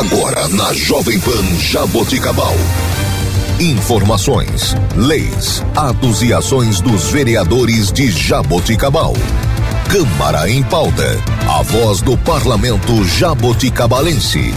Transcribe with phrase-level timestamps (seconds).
[0.00, 2.54] Agora na Jovem Pan Jaboticabal.
[3.60, 9.12] Informações, leis, atos e ações dos vereadores de Jaboticabal.
[9.90, 11.04] Câmara em pauta.
[11.46, 14.54] A voz do parlamento jaboticabalense.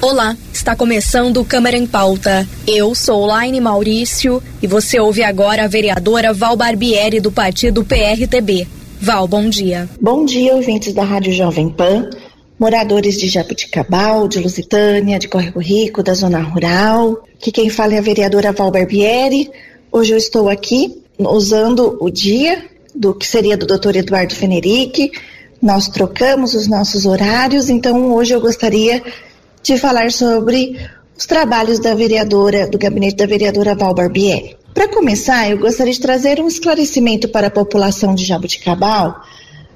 [0.00, 2.48] Olá, está começando Câmara em Pauta.
[2.66, 8.66] Eu sou Laine Maurício e você ouve agora a vereadora Val Barbieri do partido PRTB.
[9.00, 9.88] Val, bom dia.
[10.00, 12.08] Bom dia, ouvintes da Rádio Jovem Pan,
[12.62, 17.24] moradores de Jabuticabal, de Lusitânia, de Córrego Rico, da Zona Rural.
[17.40, 19.50] Que quem fala é a vereadora Val Barbieri.
[19.90, 22.64] Hoje eu estou aqui usando o dia
[22.94, 23.96] do que seria do Dr.
[23.96, 25.10] Eduardo Fenerick.
[25.60, 29.02] Nós trocamos os nossos horários, então hoje eu gostaria
[29.60, 30.78] de falar sobre
[31.18, 34.56] os trabalhos da vereadora, do gabinete da vereadora Val Barbieri.
[34.72, 39.20] Para começar, eu gostaria de trazer um esclarecimento para a população de Jabuticabal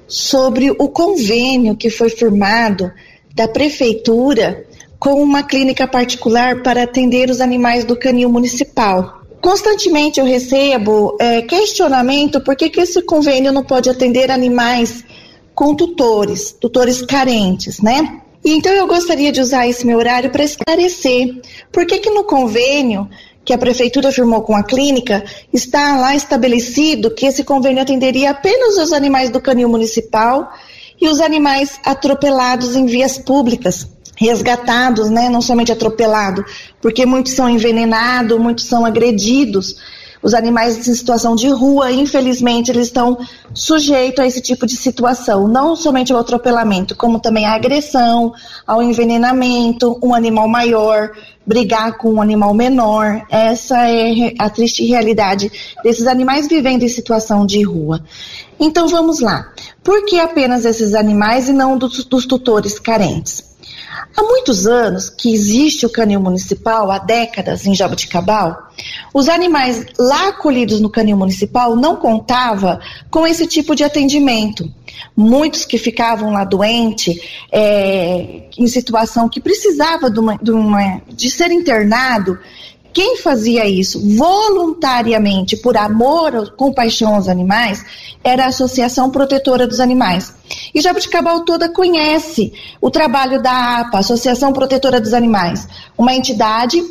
[0.07, 2.91] sobre o convênio que foi firmado
[3.35, 4.65] da prefeitura
[4.99, 9.21] com uma clínica particular para atender os animais do canil municipal.
[9.39, 15.03] Constantemente eu recebo é, questionamento por que, que esse convênio não pode atender animais
[15.53, 18.21] com tutores, tutores carentes, né?
[18.43, 21.41] E então eu gostaria de usar esse meu horário para esclarecer
[21.71, 23.07] por que, que no convênio
[23.47, 28.75] que a prefeitura firmou com a clínica está lá estabelecido que esse convênio atenderia apenas
[28.75, 30.51] os animais do canil municipal
[30.99, 33.87] e os animais atropelados em vias públicas,
[34.17, 36.43] resgatados, né, não somente atropelado,
[36.81, 39.77] porque muitos são envenenados, muitos são agredidos
[40.21, 43.17] os animais em situação de rua, infelizmente, eles estão
[43.53, 48.33] sujeitos a esse tipo de situação, não somente ao atropelamento, como também à agressão,
[48.65, 51.11] ao envenenamento, um animal maior
[51.45, 53.25] brigar com um animal menor.
[53.29, 55.51] Essa é a triste realidade
[55.83, 58.03] desses animais vivendo em situação de rua.
[58.59, 59.51] Então vamos lá.
[59.83, 63.56] Por que apenas esses animais e não dos, dos tutores carentes?
[64.15, 68.67] Há muitos anos que existe o canil municipal, há décadas em Jabuticabal,
[69.13, 72.79] os animais lá acolhidos no canil municipal não contavam
[73.09, 74.71] com esse tipo de atendimento.
[75.15, 77.19] Muitos que ficavam lá doentes,
[77.51, 82.39] é, em situação que precisava de, uma, de, uma, de ser internado,
[82.97, 87.85] quem fazia isso voluntariamente, por amor, compaixão aos animais,
[88.23, 90.33] era a Associação Protetora dos Animais.
[90.73, 96.83] E Jabuticabal toda conhece o trabalho da APA, Associação Protetora dos Animais, uma entidade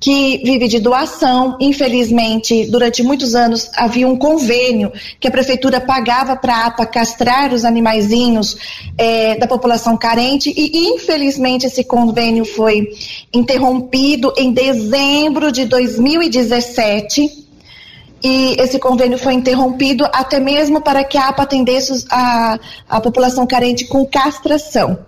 [0.00, 1.56] que vive de doação.
[1.60, 7.52] Infelizmente, durante muitos anos havia um convênio que a prefeitura pagava para a APA castrar
[7.52, 8.56] os animaizinhos
[8.96, 12.88] é, da população carente e infelizmente esse convênio foi
[13.32, 17.46] interrompido em dezembro de 2017
[18.22, 23.46] e esse convênio foi interrompido até mesmo para que a APA atendesse a, a população
[23.46, 24.98] carente com castração.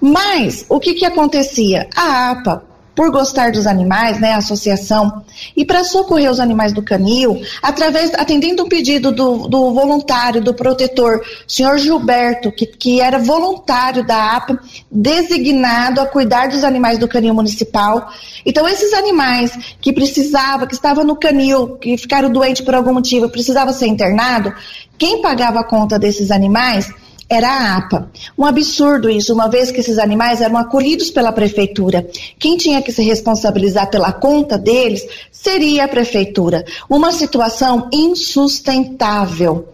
[0.00, 1.88] Mas o que, que acontecia?
[1.94, 5.24] A APA por gostar dos animais, né, a associação,
[5.56, 10.52] e para socorrer os animais do canil, através, atendendo um pedido do, do voluntário, do
[10.52, 14.58] protetor, senhor Gilberto, que, que era voluntário da APA,
[14.90, 18.12] designado a cuidar dos animais do canil municipal.
[18.44, 23.28] Então, esses animais que precisavam, que estavam no canil, que ficaram doentes por algum motivo,
[23.28, 24.52] precisavam ser internado,
[24.98, 26.92] quem pagava a conta desses animais
[27.34, 28.10] era a APA.
[28.36, 32.08] Um absurdo isso, uma vez que esses animais eram acolhidos pela prefeitura.
[32.38, 36.64] Quem tinha que se responsabilizar pela conta deles seria a prefeitura.
[36.88, 39.68] Uma situação insustentável.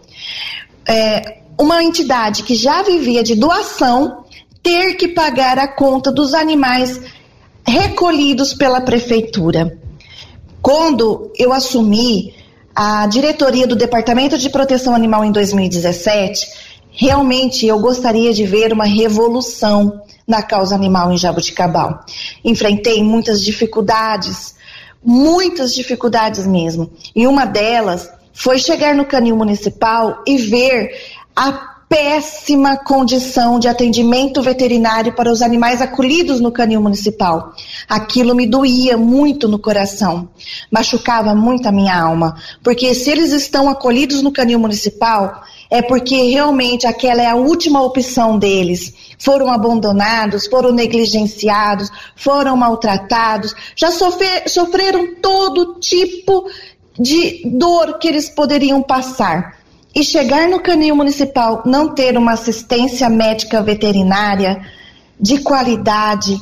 [0.86, 4.24] É, uma entidade que já vivia de doação
[4.62, 7.00] ter que pagar a conta dos animais
[7.66, 9.78] recolhidos pela prefeitura.
[10.62, 12.34] Quando eu assumi
[12.74, 16.46] a diretoria do Departamento de Proteção Animal em 2017,
[17.00, 22.00] Realmente eu gostaria de ver uma revolução na causa animal em Jabuticabal.
[22.44, 24.56] Enfrentei muitas dificuldades,
[25.00, 26.90] muitas dificuldades mesmo.
[27.14, 30.90] E uma delas foi chegar no canil municipal e ver
[31.36, 37.54] a péssima condição de atendimento veterinário para os animais acolhidos no canil municipal.
[37.88, 40.28] Aquilo me doía muito no coração,
[40.68, 46.30] machucava muito a minha alma, porque se eles estão acolhidos no canil municipal, é porque
[46.30, 48.94] realmente aquela é a última opção deles.
[49.18, 56.48] Foram abandonados, foram negligenciados, foram maltratados, já sofrer, sofreram todo tipo
[56.98, 59.58] de dor que eles poderiam passar.
[59.94, 64.60] E chegar no canil municipal, não ter uma assistência médica veterinária
[65.20, 66.38] de qualidade,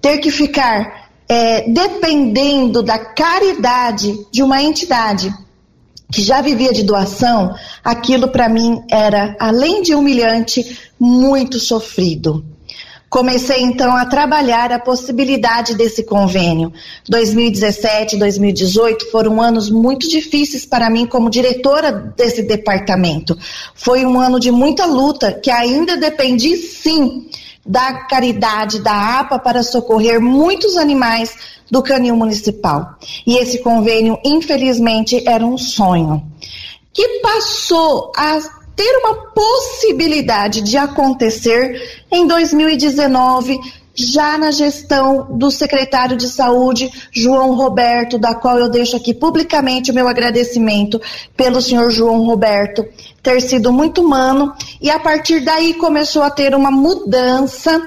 [0.00, 5.32] ter que ficar é, dependendo da caridade de uma entidade
[6.12, 7.54] que já vivia de doação,
[7.84, 12.44] aquilo para mim era, além de humilhante, muito sofrido.
[13.10, 16.72] Comecei então a trabalhar a possibilidade desse convênio.
[17.08, 23.36] 2017, 2018 foram anos muito difíceis para mim como diretora desse departamento.
[23.74, 27.26] Foi um ano de muita luta que ainda dependi sim
[27.64, 31.36] da caridade da APA para socorrer muitos animais
[31.70, 32.96] do canil municipal.
[33.26, 36.22] E esse convênio, infelizmente, era um sonho
[36.92, 38.38] que passou a
[38.74, 43.58] ter uma possibilidade de acontecer em 2019,
[44.00, 49.90] já na gestão do secretário de Saúde, João Roberto, da qual eu deixo aqui publicamente
[49.90, 51.00] o meu agradecimento
[51.36, 52.84] pelo senhor João Roberto
[53.22, 57.80] ter sido muito humano e a partir daí começou a ter uma mudança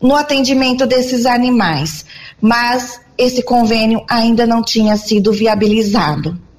[0.00, 2.04] no atendimento desses animais.
[2.40, 6.49] Mas esse convênio ainda não tinha sido viabilizado.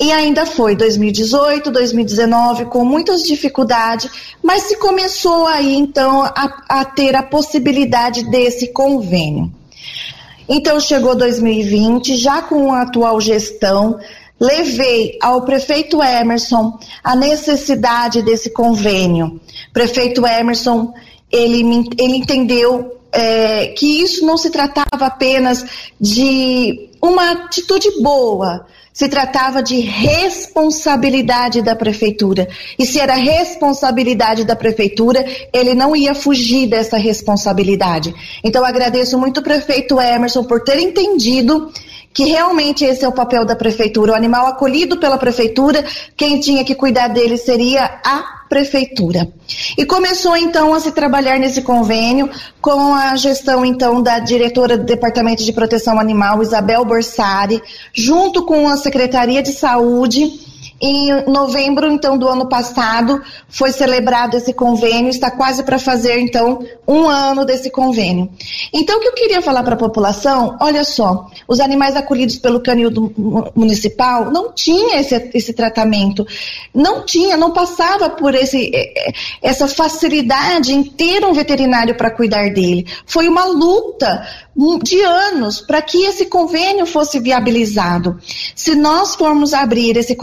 [0.00, 4.08] E ainda foi 2018, 2019, com muitas dificuldades,
[4.40, 9.52] mas se começou aí então a, a ter a possibilidade desse convênio.
[10.48, 13.98] Então chegou 2020, já com a atual gestão,
[14.38, 19.40] levei ao prefeito Emerson a necessidade desse convênio.
[19.72, 20.94] Prefeito Emerson,
[21.30, 21.62] ele,
[21.98, 25.64] ele entendeu é, que isso não se tratava apenas
[26.00, 32.48] de uma atitude boa, se tratava de responsabilidade da prefeitura.
[32.78, 38.12] E se era responsabilidade da prefeitura, ele não ia fugir dessa responsabilidade.
[38.42, 41.72] Então agradeço muito o prefeito Emerson por ter entendido
[42.12, 44.12] que realmente esse é o papel da prefeitura.
[44.12, 45.84] O animal acolhido pela prefeitura,
[46.16, 49.28] quem tinha que cuidar dele seria a prefeitura.
[49.76, 52.30] E começou então a se trabalhar nesse convênio
[52.60, 57.62] com a gestão então da diretora do Departamento de Proteção Animal, Isabel Borsari,
[57.92, 60.47] junto com a Secretaria de Saúde
[60.80, 66.60] em novembro, então, do ano passado, foi celebrado esse convênio, está quase para fazer, então,
[66.86, 68.30] um ano desse convênio.
[68.72, 72.60] Então, o que eu queria falar para a população, olha só, os animais acolhidos pelo
[72.60, 72.90] canil
[73.54, 76.26] municipal não tinha esse, esse tratamento,
[76.72, 82.10] não tinha, não passava por esse, eh, eh, essa facilidade em ter um veterinário para
[82.10, 82.86] cuidar dele.
[83.04, 84.26] Foi uma luta
[84.82, 88.18] de anos para que esse convênio fosse viabilizado.
[88.56, 90.16] Se nós formos abrir esse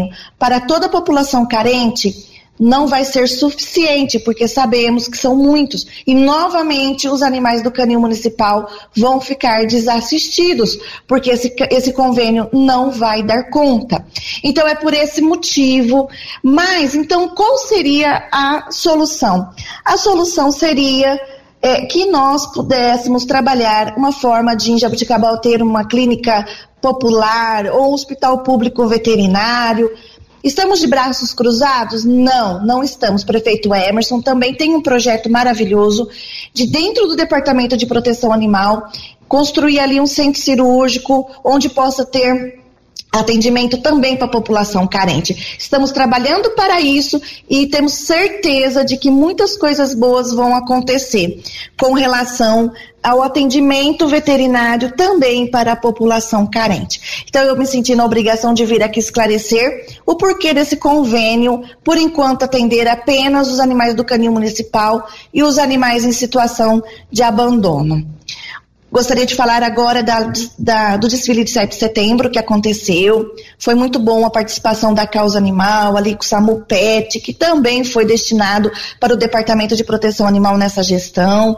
[0.00, 5.86] convênio para toda a população carente, não vai ser suficiente, porque sabemos que são muitos.
[6.06, 12.90] E novamente os animais do canil municipal vão ficar desassistidos, porque esse, esse convênio não
[12.90, 14.04] vai dar conta.
[14.44, 16.10] Então é por esse motivo.
[16.42, 19.48] Mas, então, qual seria a solução?
[19.82, 21.18] A solução seria
[21.62, 26.46] é, que nós pudéssemos trabalhar uma forma de em Jabuticabal ter uma clínica
[26.80, 29.90] popular ou hospital público veterinário.
[30.42, 32.04] Estamos de braços cruzados?
[32.04, 33.24] Não, não estamos.
[33.24, 36.08] Prefeito Emerson também tem um projeto maravilhoso
[36.54, 38.90] de dentro do Departamento de Proteção Animal
[39.28, 42.59] construir ali um centro cirúrgico onde possa ter
[43.12, 45.56] atendimento também para a população carente.
[45.58, 51.42] Estamos trabalhando para isso e temos certeza de que muitas coisas boas vão acontecer
[51.78, 52.70] com relação
[53.02, 57.24] ao atendimento veterinário também para a população carente.
[57.28, 61.96] Então eu me senti na obrigação de vir aqui esclarecer o porquê desse convênio, por
[61.96, 68.06] enquanto atender apenas os animais do canil municipal e os animais em situação de abandono.
[68.90, 73.30] Gostaria de falar agora da, da, do desfile de 7 de setembro que aconteceu.
[73.56, 77.84] Foi muito bom a participação da causa animal, ali com o SAMU PET, que também
[77.84, 81.56] foi destinado para o Departamento de Proteção Animal nessa gestão.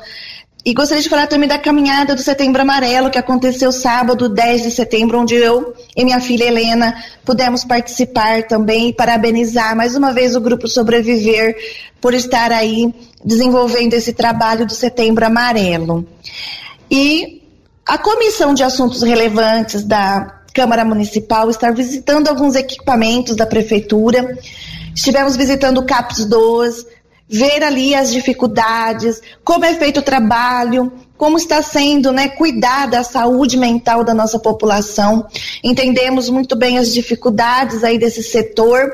[0.65, 4.71] E gostaria de falar também da caminhada do Setembro Amarelo, que aconteceu sábado, 10 de
[4.71, 10.37] setembro, onde eu e minha filha Helena pudemos participar também e parabenizar mais uma vez
[10.37, 11.57] o Grupo Sobreviver
[12.01, 16.07] por estar aí desenvolvendo esse trabalho do Setembro Amarelo.
[16.95, 17.43] E
[17.87, 24.39] a Comissão de Assuntos Relevantes da Câmara Municipal está visitando alguns equipamentos da Prefeitura.
[24.95, 26.87] Estivemos visitando o CAPS 2,
[27.27, 33.03] ver ali as dificuldades, como é feito o trabalho, como está sendo, né, cuidar da
[33.03, 35.27] saúde mental da nossa população.
[35.65, 38.93] Entendemos muito bem as dificuldades aí desse setor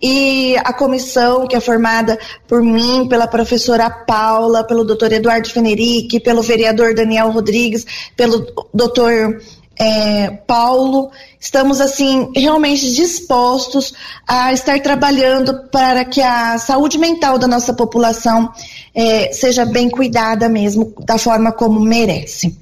[0.00, 6.20] e a comissão que é formada por mim, pela professora Paula, pelo doutor Eduardo Fenerick,
[6.20, 7.86] pelo vereador Daniel Rodrigues,
[8.16, 9.40] pelo doutor
[9.78, 13.92] é, Paulo, estamos assim realmente dispostos
[14.26, 18.50] a estar trabalhando para que a saúde mental da nossa população
[18.94, 22.56] é, seja bem cuidada mesmo, da forma como merece.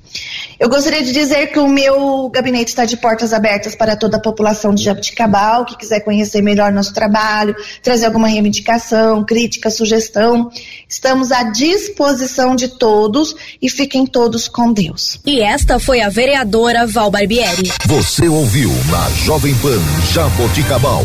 [0.58, 4.20] Eu gostaria de dizer que o meu gabinete está de portas abertas para toda a
[4.20, 10.50] população de Jabuticabal, que quiser conhecer melhor nosso trabalho, trazer alguma reivindicação, crítica, sugestão.
[10.88, 15.20] Estamos à disposição de todos e fiquem todos com Deus.
[15.26, 17.70] E esta foi a vereadora Val Barbieri.
[17.86, 19.80] Você ouviu na Jovem Pan
[20.12, 21.04] Jaboticabal.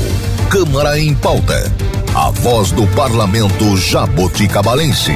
[0.49, 1.71] Câmara em pauta.
[2.15, 5.13] A voz do parlamento jaboticabalense.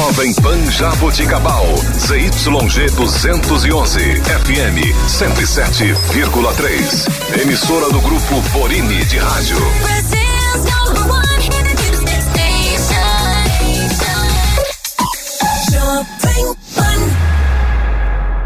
[0.00, 1.66] Jovem Pan Jaboticabal,
[1.98, 7.42] ZYG 211, FM 107,3.
[7.42, 9.58] Emissora do grupo Borini de Rádio.